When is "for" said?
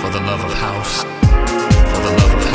0.00-0.10, 1.02-2.00